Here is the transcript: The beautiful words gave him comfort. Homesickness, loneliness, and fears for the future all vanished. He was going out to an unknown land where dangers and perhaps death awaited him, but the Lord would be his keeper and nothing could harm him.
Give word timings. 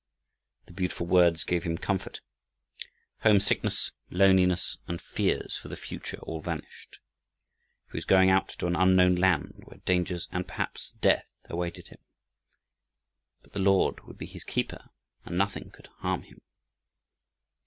The 0.65 0.73
beautiful 0.73 1.05
words 1.05 1.43
gave 1.43 1.61
him 1.61 1.77
comfort. 1.77 2.21
Homesickness, 3.19 3.91
loneliness, 4.09 4.79
and 4.87 4.99
fears 4.99 5.57
for 5.59 5.67
the 5.67 5.75
future 5.75 6.17
all 6.23 6.41
vanished. 6.41 6.97
He 7.91 7.99
was 7.99 8.05
going 8.05 8.31
out 8.31 8.49
to 8.57 8.65
an 8.65 8.75
unknown 8.75 9.13
land 9.13 9.61
where 9.65 9.77
dangers 9.85 10.27
and 10.31 10.47
perhaps 10.47 10.93
death 11.01 11.27
awaited 11.51 11.89
him, 11.89 11.99
but 13.43 13.53
the 13.53 13.59
Lord 13.59 13.99
would 14.07 14.17
be 14.17 14.25
his 14.25 14.43
keeper 14.43 14.89
and 15.23 15.37
nothing 15.37 15.69
could 15.69 15.85
harm 15.99 16.23
him. 16.23 16.41